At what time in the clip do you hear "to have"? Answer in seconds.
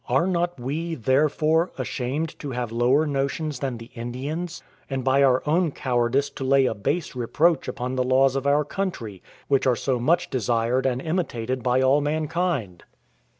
2.39-2.71